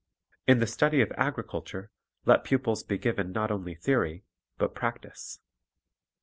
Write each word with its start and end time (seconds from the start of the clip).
In 0.47 0.57
the 0.57 0.65
study 0.65 1.01
of 1.01 1.11
agriculture, 1.11 1.91
let 2.25 2.43
pupils 2.43 2.81
be 2.83 2.97
given 2.97 3.31
not 3.31 3.51
only 3.51 3.75
theory, 3.75 4.23
but 4.57 4.73
practise. 4.73 5.37